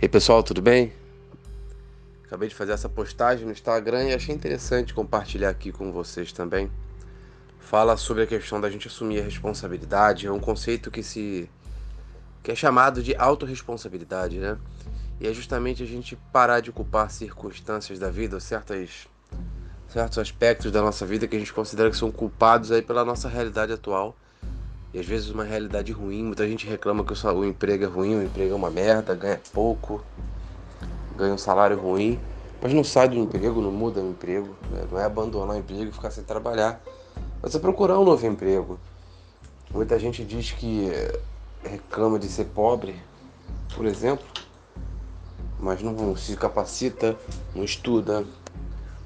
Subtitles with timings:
[0.00, 0.94] E aí pessoal, tudo bem?
[2.24, 6.70] Acabei de fazer essa postagem no Instagram e achei interessante compartilhar aqui com vocês também.
[7.58, 11.50] Fala sobre a questão da gente assumir a responsabilidade, é um conceito que se
[12.42, 14.56] que é chamado de autorresponsabilidade, né?
[15.20, 19.06] E é justamente a gente parar de culpar circunstâncias da vida, certas
[19.86, 23.28] certos aspectos da nossa vida que a gente considera que são culpados aí pela nossa
[23.28, 24.16] realidade atual.
[24.92, 28.22] E às vezes uma realidade ruim, muita gente reclama que o emprego é ruim, o
[28.22, 30.02] emprego é uma merda, ganha pouco,
[31.16, 32.18] ganha um salário ruim,
[32.60, 34.84] mas não sai do emprego, não muda o emprego, né?
[34.90, 36.82] não é abandonar o emprego e ficar sem trabalhar,
[37.40, 38.80] mas é procurar um novo emprego.
[39.70, 40.90] Muita gente diz que
[41.62, 42.96] reclama de ser pobre,
[43.76, 44.26] por exemplo,
[45.60, 47.16] mas não se capacita,
[47.54, 48.24] não estuda,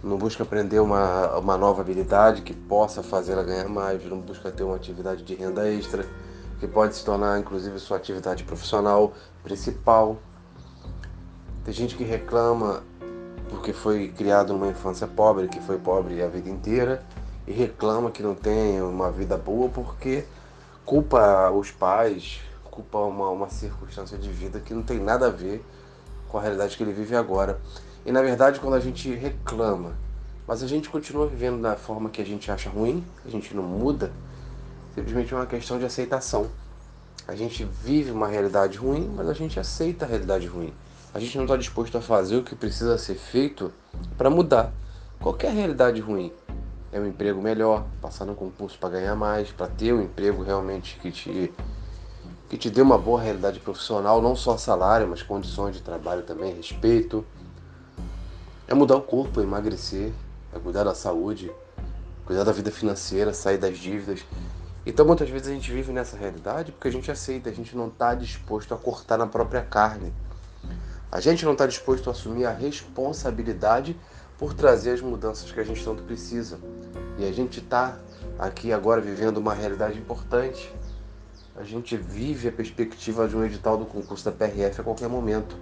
[0.05, 4.63] não busca aprender uma, uma nova habilidade que possa fazê-la ganhar mais, não busca ter
[4.63, 6.07] uma atividade de renda extra,
[6.61, 10.19] que pode se tornar inclusive sua atividade profissional principal.
[11.65, 12.83] Tem gente que reclama
[13.49, 17.03] porque foi criado numa infância pobre, que foi pobre a vida inteira,
[17.47, 20.25] e reclama que não tem uma vida boa porque
[20.85, 25.65] culpa os pais, culpa uma, uma circunstância de vida que não tem nada a ver
[26.29, 27.59] com a realidade que ele vive agora.
[28.07, 29.93] E na verdade, quando a gente reclama,
[30.47, 33.63] mas a gente continua vivendo da forma que a gente acha ruim, a gente não
[33.63, 34.13] muda,
[34.95, 36.49] simplesmente é uma questão de aceitação.
[37.27, 40.73] A gente vive uma realidade ruim, mas a gente aceita a realidade ruim.
[41.15, 43.73] A gente não está disposto a fazer o que precisa ser feito
[44.19, 44.73] para mudar.
[45.21, 46.31] Qualquer realidade ruim
[46.93, 50.99] é um emprego melhor, passar no concurso para ganhar mais, para ter um emprego realmente
[51.01, 51.53] que te
[52.49, 56.55] que te dê uma boa realidade profissional, não só salário, mas condições de trabalho também,
[56.55, 57.25] respeito.
[58.75, 60.13] É mudar o corpo, é emagrecer,
[60.53, 61.49] é cuidar da saúde,
[62.27, 64.27] cuidar da vida financeira, sair das dívidas.
[64.85, 67.87] Então muitas vezes a gente vive nessa realidade porque a gente aceita, a gente não
[67.87, 70.13] está disposto a cortar na própria carne.
[71.09, 73.97] A gente não está disposto a assumir a responsabilidade
[74.37, 76.59] por trazer as mudanças que a gente tanto precisa.
[77.17, 77.97] E a gente está
[78.37, 80.75] aqui agora vivendo uma realidade importante.
[81.55, 85.57] A gente vive a perspectiva de um edital do concurso da PRF a qualquer momento.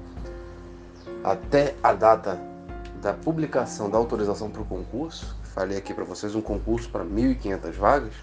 [1.22, 2.51] Até a data
[3.02, 7.72] da publicação da autorização para o concurso, falei aqui para vocês um concurso para 1.500
[7.72, 8.14] vagas,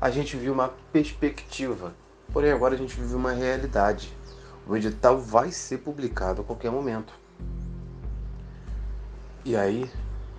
[0.00, 1.92] a gente viu uma perspectiva.
[2.32, 4.16] Porém, agora a gente vive uma realidade.
[4.64, 7.12] O edital vai ser publicado a qualquer momento.
[9.44, 9.90] E aí,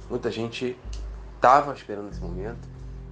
[0.10, 0.80] muita gente
[1.36, 2.68] estava esperando esse momento,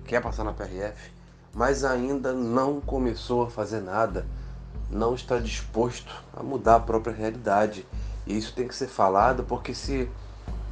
[0.06, 1.12] quer passar na PRF,
[1.54, 4.26] mas ainda não começou a fazer nada,
[4.90, 7.86] não está disposto a mudar a própria realidade.
[8.26, 10.10] E isso tem que ser falado porque se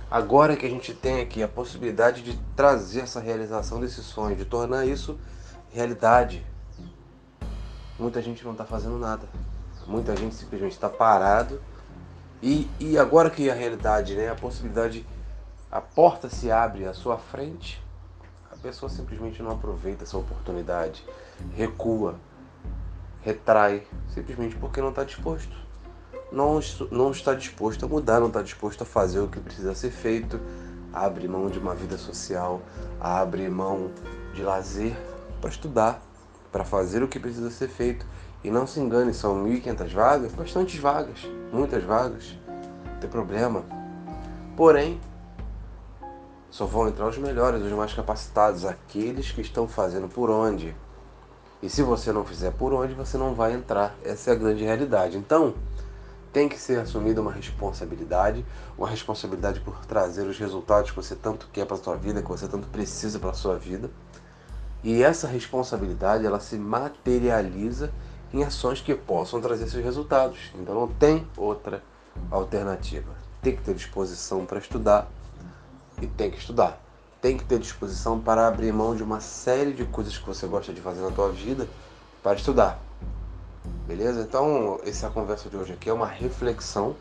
[0.10, 4.46] agora que a gente tem aqui a possibilidade de trazer essa realização desse sonho, de
[4.46, 5.20] tornar isso
[5.72, 6.46] realidade,
[8.00, 9.28] muita gente não está fazendo nada.
[9.88, 11.62] Muita gente simplesmente está parado.
[12.42, 15.06] E, e agora que a realidade, né, a possibilidade,
[15.72, 17.82] a porta se abre à sua frente,
[18.52, 21.06] a pessoa simplesmente não aproveita essa oportunidade,
[21.56, 22.16] recua,
[23.22, 25.56] retrai, simplesmente porque não está disposto
[26.32, 26.60] não,
[26.90, 30.40] não está disposto a mudar, não está disposto a fazer o que precisa ser feito,
[30.94, 32.62] abre mão de uma vida social,
[33.00, 33.92] abre mão
[34.34, 34.96] de lazer
[35.40, 36.02] para estudar,
[36.52, 38.06] para fazer o que precisa ser feito.
[38.44, 43.64] E não se engane, são 1.500 vagas, bastantes vagas, muitas vagas, não tem problema.
[44.56, 45.00] Porém,
[46.50, 50.76] só vão entrar os melhores, os mais capacitados, aqueles que estão fazendo por onde.
[51.62, 53.96] E se você não fizer por onde, você não vai entrar.
[54.04, 55.16] Essa é a grande realidade.
[55.16, 55.54] Então,
[56.32, 58.46] tem que ser assumida uma responsabilidade,
[58.78, 62.28] uma responsabilidade por trazer os resultados que você tanto quer para a sua vida, que
[62.28, 63.90] você tanto precisa para a sua vida.
[64.84, 67.92] E essa responsabilidade, ela se materializa
[68.34, 70.52] em ações que possam trazer esses resultados.
[70.56, 71.84] Então não tem outra
[72.30, 73.14] alternativa.
[73.42, 75.10] Tem que ter disposição para estudar
[76.02, 76.82] e tem que estudar.
[77.22, 80.74] Tem que ter disposição para abrir mão de uma série de coisas que você gosta
[80.74, 81.68] de fazer na tua vida
[82.24, 82.80] para estudar.
[83.88, 84.22] Beleza?
[84.22, 86.96] Então, essa conversa de hoje aqui é uma reflexão.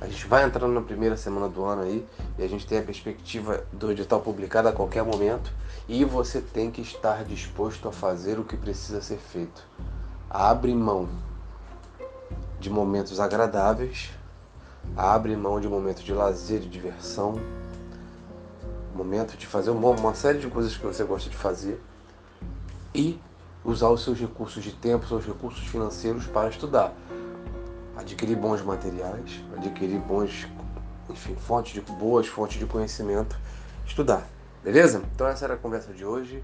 [0.00, 2.06] A gente vai entrando na primeira semana do ano aí
[2.38, 5.52] e a gente tem a perspectiva do edital publicado a qualquer momento
[5.86, 9.62] e você tem que estar disposto a fazer o que precisa ser feito.
[10.28, 11.08] Abre mão
[12.58, 14.10] de momentos agradáveis,
[14.96, 17.38] abre mão de momentos de lazer, de diversão,
[18.94, 21.80] momento de fazer uma série de coisas que você gosta de fazer
[22.94, 23.18] e
[23.64, 26.94] usar os seus recursos de tempo, seus recursos financeiros para estudar.
[27.96, 30.48] Adquirir bons materiais, adquirir bons,
[31.08, 33.38] enfim, fontes de boas fontes de conhecimento,
[33.86, 34.26] estudar.
[34.62, 35.02] Beleza?
[35.14, 36.42] Então essa era a conversa de hoje.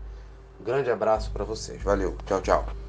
[0.60, 1.82] Um grande abraço para vocês.
[1.82, 2.16] Valeu.
[2.26, 2.85] Tchau, tchau.